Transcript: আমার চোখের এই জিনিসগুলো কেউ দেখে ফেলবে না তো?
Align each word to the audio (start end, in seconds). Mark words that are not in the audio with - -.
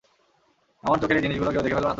আমার 0.83 0.97
চোখের 0.99 1.17
এই 1.17 1.21
জিনিসগুলো 1.21 1.51
কেউ 1.51 1.61
দেখে 1.61 1.75
ফেলবে 1.75 1.79
না 1.79 1.81
তো? 1.81 1.89